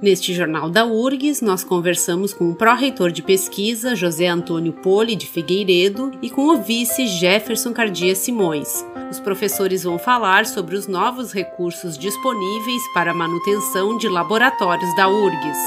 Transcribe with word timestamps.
Neste 0.00 0.32
jornal 0.32 0.70
da 0.70 0.86
URGS, 0.86 1.42
nós 1.42 1.64
conversamos 1.64 2.32
com 2.32 2.50
o 2.50 2.54
pró-reitor 2.54 3.10
de 3.10 3.20
pesquisa, 3.20 3.96
José 3.96 4.28
Antônio 4.28 4.72
Poli 4.72 5.16
de 5.16 5.26
Figueiredo, 5.26 6.12
e 6.22 6.30
com 6.30 6.46
o 6.46 6.62
vice 6.62 7.08
Jefferson 7.08 7.72
Cardia 7.72 8.14
Simões. 8.14 8.86
Os 9.10 9.18
professores 9.18 9.82
vão 9.82 9.98
falar 9.98 10.46
sobre 10.46 10.76
os 10.76 10.86
novos 10.86 11.32
recursos 11.32 11.98
disponíveis 11.98 12.80
para 12.94 13.10
a 13.10 13.14
manutenção 13.14 13.98
de 13.98 14.08
laboratórios 14.08 14.94
da 14.94 15.08
URGS. 15.08 15.58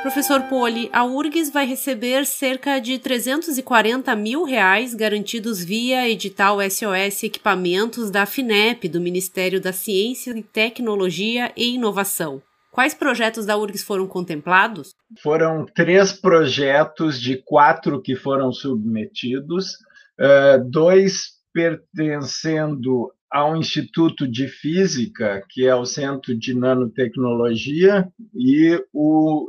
Professor 0.00 0.40
Poli, 0.44 0.88
a 0.90 1.04
URGS 1.04 1.50
vai 1.50 1.66
receber 1.66 2.24
cerca 2.24 2.78
de 2.78 2.98
340 2.98 4.16
mil 4.16 4.44
reais 4.44 4.94
garantidos 4.94 5.62
via 5.62 6.08
edital 6.08 6.60
SOS 6.62 7.24
Equipamentos 7.24 8.10
da 8.10 8.24
FINEP, 8.24 8.88
do 8.88 9.02
Ministério 9.02 9.60
da 9.60 9.72
Ciência, 9.72 10.34
Tecnologia 10.50 11.52
e 11.54 11.74
Inovação. 11.74 12.40
Quais 12.76 12.92
projetos 12.92 13.46
da 13.46 13.56
URGS 13.56 13.82
foram 13.82 14.06
contemplados? 14.06 14.94
Foram 15.22 15.64
três 15.64 16.12
projetos 16.12 17.18
de 17.18 17.38
quatro 17.42 18.02
que 18.02 18.14
foram 18.14 18.52
submetidos, 18.52 19.76
uh, 20.20 20.62
dois 20.68 21.36
pertencendo 21.54 23.10
ao 23.32 23.56
Instituto 23.56 24.28
de 24.28 24.46
Física, 24.46 25.42
que 25.48 25.66
é 25.66 25.74
o 25.74 25.86
Centro 25.86 26.38
de 26.38 26.52
Nanotecnologia, 26.52 28.12
e, 28.34 28.78
o, 28.92 29.48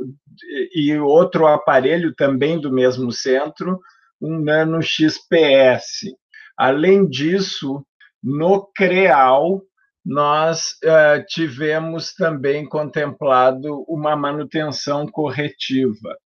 e 0.73 0.97
outro 0.97 1.47
aparelho 1.47 2.15
também 2.15 2.57
do 2.61 2.71
mesmo 2.71 3.11
centro, 3.11 3.81
um 4.21 4.39
Nano 4.39 4.81
XPS. 4.81 6.15
Além 6.57 7.05
disso, 7.05 7.85
no 8.23 8.65
CREAL, 8.73 9.66
nós 10.07 10.75
uh, 10.85 11.21
tivemos 11.27 12.13
também 12.13 12.65
contemplado 12.65 13.83
uma 13.89 14.15
manutenção 14.15 15.05
corretiva. 15.05 16.17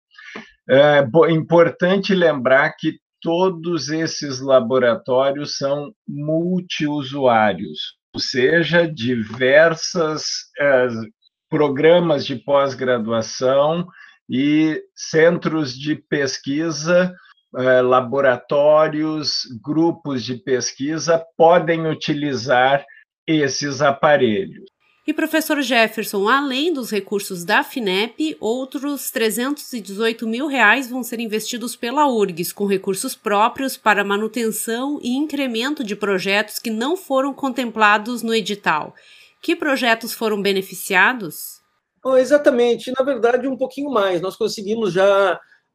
É 0.70 1.04
importante 1.32 2.14
lembrar 2.14 2.76
que 2.78 3.00
todos 3.20 3.90
esses 3.90 4.40
laboratórios 4.40 5.58
são 5.58 5.92
multiusuários, 6.08 7.96
ou 8.14 8.22
seja, 8.22 8.88
diversas 8.88 10.22
uh, 10.60 11.10
programas 11.50 12.24
de 12.24 12.36
pós-graduação 12.36 13.88
e 14.30 14.80
centros 14.96 15.74
de 15.74 15.96
pesquisa, 15.96 17.12
uh, 17.56 17.82
laboratórios, 17.82 19.42
grupos 19.64 20.24
de 20.24 20.36
pesquisa 20.36 21.26
podem 21.36 21.88
utilizar 21.88 22.86
esses 23.28 23.82
aparelhos. 23.82 24.66
E 25.06 25.14
professor 25.14 25.60
Jefferson, 25.62 26.30
além 26.30 26.72
dos 26.72 26.92
recursos 26.92 27.44
da 27.44 27.64
FINEP, 27.64 28.38
outros 28.40 29.10
318 29.10 30.28
mil 30.28 30.46
reais 30.46 30.88
vão 30.88 31.02
ser 31.02 31.20
investidos 31.20 31.76
pela 31.76 32.08
URGS, 32.08 32.54
com 32.54 32.68
recursos 32.68 33.16
próprios 33.16 33.76
para 33.76 34.04
manutenção 34.04 35.00
e 35.02 35.16
incremento 35.16 35.84
de 35.84 35.96
projetos 35.96 36.60
que 36.60 36.70
não 36.70 36.96
foram 36.96 37.34
contemplados 37.34 38.22
no 38.22 38.34
edital. 38.34 38.94
Que 39.42 39.56
projetos 39.56 40.14
foram 40.14 40.40
beneficiados? 40.40 41.62
Oh, 42.04 42.16
exatamente, 42.16 42.94
na 42.98 43.04
verdade, 43.04 43.48
um 43.48 43.58
pouquinho 43.58 43.90
mais. 43.90 44.22
Nós 44.22 44.36
conseguimos 44.36 44.94
já 44.94 45.34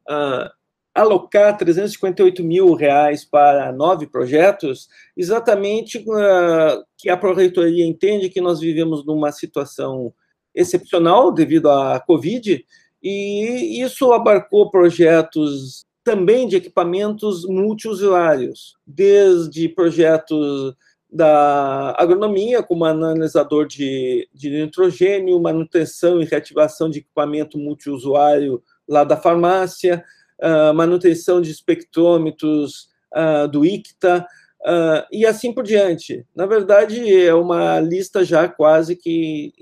uh, 0.09 0.49
alocar 0.97 1.55
358 1.55 2.43
mil 2.43 2.73
reais 2.73 3.23
para 3.23 3.71
nove 3.71 4.07
projetos, 4.07 4.89
exatamente 5.15 5.99
uh, 5.99 6.83
que 6.97 7.07
a 7.07 7.15
Proreitoria 7.15 7.85
entende 7.85 8.29
que 8.29 8.41
nós 8.41 8.59
vivemos 8.59 9.05
numa 9.05 9.31
situação 9.31 10.11
excepcional 10.55 11.31
devido 11.31 11.69
à 11.69 11.99
Covid, 11.99 12.65
e 13.03 13.79
isso 13.79 14.11
abarcou 14.11 14.71
projetos 14.71 15.85
também 16.03 16.47
de 16.47 16.55
equipamentos 16.55 17.45
multiusuários, 17.45 18.75
desde 18.85 19.69
projetos 19.69 20.73
da 21.09 21.95
agronomia, 21.97 22.63
como 22.63 22.85
analisador 22.85 23.67
de, 23.67 24.27
de 24.33 24.49
nitrogênio, 24.49 25.39
manutenção 25.39 26.19
e 26.19 26.25
reativação 26.25 26.89
de 26.89 26.99
equipamento 26.99 27.57
multiusuário 27.59 28.63
lá 28.87 29.03
da 29.03 29.15
farmácia, 29.15 30.03
uh, 30.41 30.73
manutenção 30.73 31.41
de 31.41 31.51
espectrômetros 31.51 32.89
uh, 33.15 33.47
do 33.47 33.65
ICTA, 33.65 34.25
uh, 34.61 35.05
e 35.11 35.25
assim 35.25 35.53
por 35.53 35.63
diante. 35.63 36.25
Na 36.35 36.45
verdade, 36.45 37.13
é 37.13 37.33
uma 37.33 37.79
lista 37.79 38.23
já 38.23 38.47
quase 38.47 38.95
que 38.95 39.53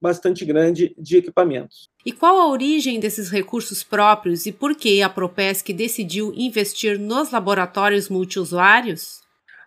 bastante 0.00 0.44
grande 0.44 0.94
de 0.96 1.16
equipamentos. 1.16 1.90
E 2.06 2.12
qual 2.12 2.38
a 2.38 2.48
origem 2.48 3.00
desses 3.00 3.30
recursos 3.30 3.82
próprios 3.82 4.46
e 4.46 4.52
por 4.52 4.74
que 4.74 5.02
a 5.02 5.08
Propesc 5.08 5.72
decidiu 5.72 6.32
investir 6.34 6.98
nos 6.98 7.32
laboratórios 7.32 8.08
multiusuários? 8.08 9.20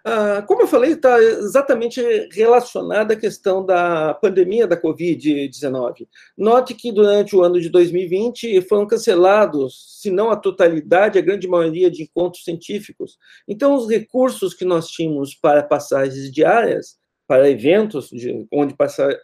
Ah, 0.03 0.41
como 0.47 0.61
eu 0.63 0.67
falei, 0.67 0.93
está 0.93 1.21
exatamente 1.21 2.01
relacionada 2.31 3.13
à 3.13 3.17
questão 3.17 3.63
da 3.63 4.15
pandemia 4.15 4.65
da 4.65 4.79
Covid-19. 4.79 6.07
Note 6.35 6.73
que 6.73 6.91
durante 6.91 7.35
o 7.35 7.43
ano 7.43 7.61
de 7.61 7.69
2020 7.69 8.61
foram 8.61 8.87
cancelados, 8.87 9.99
se 10.01 10.09
não 10.09 10.31
a 10.31 10.35
totalidade, 10.35 11.19
a 11.19 11.21
grande 11.21 11.47
maioria 11.47 11.91
de 11.91 12.03
encontros 12.03 12.43
científicos. 12.43 13.17
Então, 13.47 13.75
os 13.75 13.87
recursos 13.87 14.55
que 14.55 14.65
nós 14.65 14.87
tínhamos 14.87 15.35
para 15.35 15.61
passagens 15.61 16.31
diárias, 16.31 16.97
para 17.27 17.49
eventos 17.49 18.09
de, 18.09 18.47
onde 18.51 18.75
passar, 18.75 19.15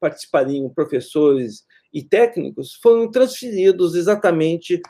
participariam 0.00 0.68
professores 0.70 1.64
e 1.94 2.02
técnicos, 2.02 2.74
foram 2.82 3.08
transferidos 3.10 3.94
exatamente 3.94 4.80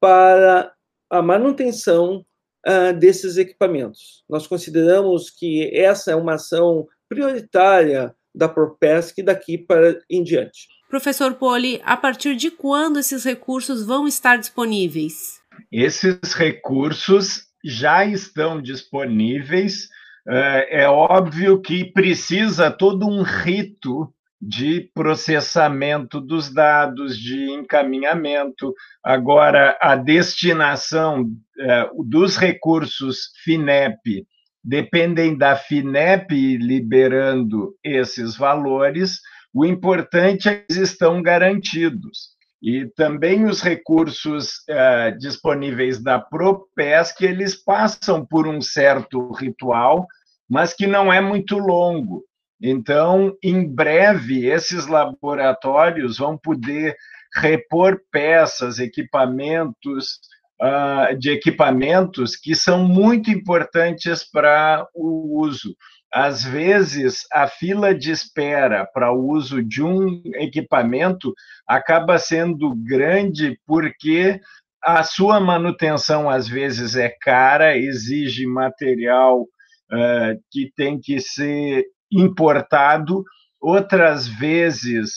para 0.00 0.72
a 1.10 1.20
manutenção 1.20 2.24
uh, 2.66 2.92
desses 2.98 3.36
equipamentos. 3.36 4.24
Nós 4.28 4.46
consideramos 4.46 5.30
que 5.30 5.70
essa 5.74 6.12
é 6.12 6.16
uma 6.16 6.34
ação 6.34 6.86
prioritária 7.08 8.14
da 8.34 8.48
Propesc 8.48 9.22
daqui 9.22 9.58
para 9.58 9.98
em 10.10 10.22
diante. 10.22 10.68
Professor 10.88 11.34
Poli, 11.34 11.80
a 11.84 11.96
partir 11.96 12.34
de 12.36 12.50
quando 12.50 12.98
esses 12.98 13.24
recursos 13.24 13.84
vão 13.84 14.06
estar 14.06 14.36
disponíveis? 14.36 15.40
Esses 15.70 16.32
recursos 16.34 17.46
já 17.64 18.04
estão 18.04 18.62
disponíveis. 18.62 19.88
É 20.26 20.88
óbvio 20.88 21.60
que 21.60 21.84
precisa 21.92 22.70
todo 22.70 23.06
um 23.06 23.22
rito 23.22 24.12
de 24.40 24.88
processamento 24.94 26.20
dos 26.20 26.52
dados, 26.52 27.18
de 27.18 27.50
encaminhamento. 27.50 28.72
Agora, 29.02 29.76
a 29.80 29.96
destinação 29.96 31.28
é, 31.58 31.90
dos 32.04 32.36
recursos 32.36 33.32
FINEP 33.42 34.26
dependem 34.62 35.36
da 35.36 35.56
FINEP 35.56 36.56
liberando 36.56 37.74
esses 37.82 38.36
valores. 38.36 39.20
O 39.52 39.64
importante 39.64 40.48
é 40.48 40.54
que 40.56 40.72
eles 40.72 40.90
estão 40.90 41.22
garantidos. 41.22 42.36
E 42.60 42.86
também 42.96 43.44
os 43.44 43.62
recursos 43.62 44.62
é, 44.68 45.12
disponíveis 45.12 46.02
da 46.02 46.18
Propesc, 46.18 47.22
eles 47.22 47.54
passam 47.54 48.26
por 48.26 48.48
um 48.48 48.60
certo 48.60 49.30
ritual, 49.32 50.06
mas 50.48 50.74
que 50.74 50.86
não 50.86 51.12
é 51.12 51.20
muito 51.20 51.56
longo. 51.56 52.24
Então, 52.60 53.36
em 53.42 53.66
breve, 53.66 54.46
esses 54.46 54.86
laboratórios 54.86 56.18
vão 56.18 56.36
poder 56.36 56.96
repor 57.34 58.00
peças, 58.10 58.78
equipamentos, 58.78 60.18
uh, 60.60 61.16
de 61.16 61.30
equipamentos 61.30 62.36
que 62.36 62.54
são 62.54 62.86
muito 62.86 63.30
importantes 63.30 64.28
para 64.28 64.86
o 64.94 65.40
uso. 65.40 65.74
Às 66.12 66.42
vezes, 66.42 67.26
a 67.32 67.46
fila 67.46 67.94
de 67.94 68.10
espera 68.10 68.86
para 68.92 69.12
o 69.12 69.28
uso 69.28 69.62
de 69.62 69.82
um 69.82 70.22
equipamento 70.36 71.34
acaba 71.66 72.18
sendo 72.18 72.74
grande 72.74 73.60
porque 73.66 74.40
a 74.82 75.02
sua 75.02 75.38
manutenção, 75.38 76.30
às 76.30 76.48
vezes, 76.48 76.96
é 76.96 77.12
cara, 77.20 77.76
exige 77.76 78.46
material 78.46 79.42
uh, 79.42 80.40
que 80.50 80.72
tem 80.74 80.98
que 80.98 81.20
ser 81.20 81.84
importado, 82.10 83.24
outras 83.60 84.26
vezes 84.26 85.10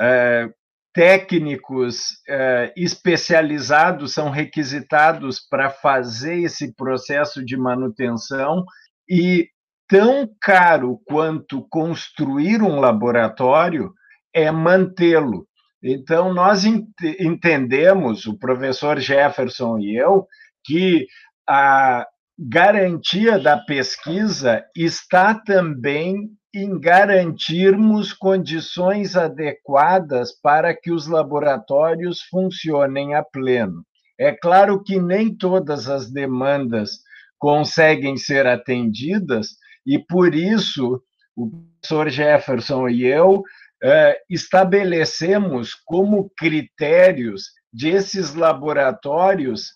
é, 0.00 0.48
técnicos 0.92 2.04
é, 2.28 2.72
especializados 2.76 4.14
são 4.14 4.30
requisitados 4.30 5.40
para 5.40 5.70
fazer 5.70 6.42
esse 6.42 6.74
processo 6.74 7.44
de 7.44 7.56
manutenção 7.56 8.64
e 9.08 9.48
tão 9.88 10.28
caro 10.40 11.00
quanto 11.04 11.66
construir 11.68 12.62
um 12.62 12.80
laboratório 12.80 13.92
é 14.32 14.50
mantê-lo. 14.50 15.46
Então, 15.82 16.32
nós 16.32 16.64
ent 16.64 16.86
entendemos, 17.20 18.24
o 18.24 18.38
professor 18.38 18.98
Jefferson 18.98 19.78
e 19.78 19.96
eu, 19.96 20.26
que 20.64 21.06
a 21.46 22.06
garantia 22.38 23.38
da 23.38 23.56
pesquisa 23.58 24.64
está 24.76 25.34
também 25.34 26.30
em 26.54 26.78
garantirmos 26.78 28.12
condições 28.12 29.16
adequadas 29.16 30.32
para 30.40 30.74
que 30.74 30.90
os 30.90 31.06
laboratórios 31.06 32.22
funcionem 32.22 33.14
a 33.14 33.22
pleno. 33.22 33.84
É 34.18 34.32
claro 34.32 34.82
que 34.82 35.00
nem 35.00 35.34
todas 35.34 35.88
as 35.88 36.10
demandas 36.10 37.00
conseguem 37.38 38.16
ser 38.16 38.46
atendidas, 38.46 39.48
e 39.84 39.98
por 39.98 40.34
isso 40.34 41.02
o 41.36 41.50
professor 41.50 42.08
Jefferson 42.08 42.88
e 42.88 43.04
eu 43.04 43.42
eh, 43.82 44.18
estabelecemos 44.30 45.74
como 45.74 46.30
critérios 46.36 47.50
de 47.72 47.88
esses 47.88 48.34
laboratórios 48.34 49.72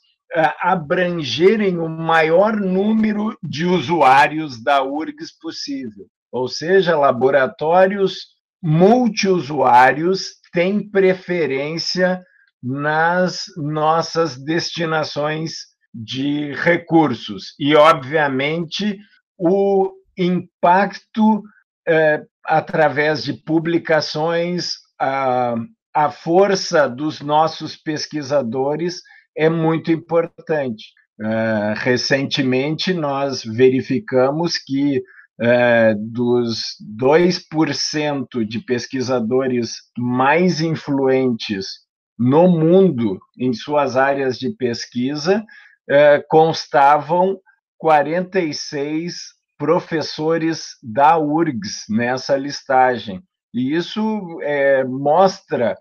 abrangerem 0.61 1.79
o 1.79 1.89
maior 1.89 2.57
número 2.57 3.37
de 3.43 3.65
usuários 3.65 4.63
da 4.63 4.83
URGS 4.83 5.33
possível. 5.39 6.07
Ou 6.31 6.49
seja, 6.49 6.99
laboratórios 6.99 8.27
multiusuários 8.63 10.35
têm 10.53 10.89
preferência 10.91 12.23
nas 12.63 13.45
nossas 13.57 14.37
destinações 14.37 15.67
de 15.95 16.53
recursos. 16.55 17.55
E, 17.59 17.75
obviamente, 17.75 18.99
o 19.39 19.93
impacto 20.17 21.43
é, 21.87 22.23
através 22.45 23.23
de 23.23 23.33
publicações, 23.33 24.75
a, 25.01 25.55
a 25.95 26.11
força 26.11 26.89
dos 26.89 27.21
nossos 27.21 27.77
pesquisadores 27.77 29.01
é 29.39 29.49
muito 29.49 29.93
importante. 29.93 30.87
Uh, 31.21 31.75
recentemente, 31.77 32.93
nós 32.93 33.45
verificamos 33.45 34.59
que 34.59 34.99
uh, 34.99 35.95
dos 35.97 36.77
2% 37.01 38.45
de 38.45 38.59
pesquisadores 38.61 39.77
mais 39.97 40.61
influentes 40.61 41.87
no 42.19 42.49
mundo 42.49 43.21
em 43.39 43.53
suas 43.53 43.97
áreas 43.97 44.39
de 44.39 44.51
pesquisa, 44.51 45.45
uh, 45.89 46.25
constavam 46.29 47.39
46 47.79 49.15
professores 49.57 50.71
da 50.83 51.17
URGS 51.17 51.85
nessa 51.89 52.37
listagem. 52.37 53.23
E 53.55 53.75
isso 53.75 54.41
é, 54.43 54.85
mostra 54.85 55.77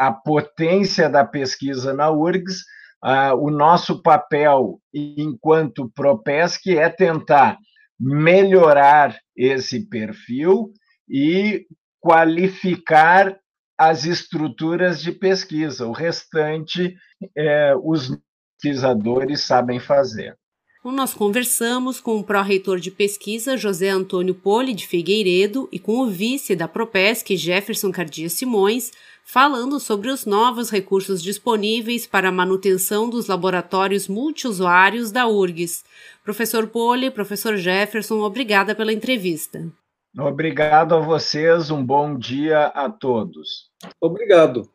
a 0.00 0.10
potência 0.10 1.10
da 1.10 1.26
pesquisa 1.26 1.92
na 1.92 2.10
URGS. 2.10 2.64
Uh, 3.04 3.36
o 3.38 3.50
nosso 3.50 4.02
papel 4.02 4.80
enquanto 4.94 5.90
ProPesc 5.94 6.66
é 6.74 6.88
tentar 6.88 7.58
melhorar 7.98 9.14
esse 9.36 9.86
perfil 9.88 10.72
e 11.06 11.66
qualificar 12.00 13.38
as 13.76 14.06
estruturas 14.06 15.02
de 15.02 15.12
pesquisa. 15.12 15.86
O 15.86 15.92
restante, 15.92 16.94
é, 17.36 17.74
os 17.82 18.18
pesquisadores 18.58 19.42
sabem 19.42 19.78
fazer. 19.78 20.34
Nós 20.82 21.12
conversamos 21.12 22.00
com 22.00 22.16
o 22.16 22.24
pró-reitor 22.24 22.80
de 22.80 22.90
pesquisa 22.90 23.54
José 23.54 23.90
Antônio 23.90 24.34
Poli 24.34 24.72
de 24.72 24.86
Figueiredo 24.86 25.68
e 25.70 25.78
com 25.78 26.00
o 26.00 26.06
vice 26.08 26.56
da 26.56 26.66
Propesc 26.66 27.36
Jefferson 27.36 27.92
Cardia 27.92 28.30
Simões, 28.30 28.90
falando 29.22 29.78
sobre 29.78 30.08
os 30.08 30.24
novos 30.24 30.70
recursos 30.70 31.22
disponíveis 31.22 32.06
para 32.06 32.30
a 32.30 32.32
manutenção 32.32 33.10
dos 33.10 33.26
laboratórios 33.26 34.08
multiusuários 34.08 35.12
da 35.12 35.26
URGS. 35.26 35.84
Professor 36.24 36.66
Poli, 36.66 37.10
professor 37.10 37.58
Jefferson, 37.58 38.20
obrigada 38.20 38.74
pela 38.74 38.92
entrevista. 38.92 39.70
Obrigado 40.18 40.94
a 40.94 40.98
vocês, 40.98 41.70
um 41.70 41.84
bom 41.84 42.16
dia 42.16 42.68
a 42.68 42.88
todos. 42.88 43.70
Obrigado, 44.00 44.66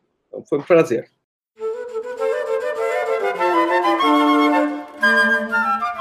foi 0.48 0.60
um 0.60 0.62
prazer. 0.62 1.15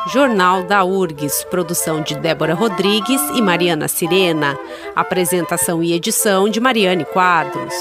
Jornal 0.08 0.64
da 0.64 0.84
URGS, 0.84 1.44
produção 1.46 2.02
de 2.02 2.16
Débora 2.16 2.54
Rodrigues 2.54 3.22
e 3.34 3.42
Mariana 3.42 3.88
Sirena. 3.88 4.58
Apresentação 4.96 5.82
e 5.82 5.94
edição 5.94 6.48
de 6.48 6.60
Mariane 6.60 7.06
Quadros. 7.06 7.74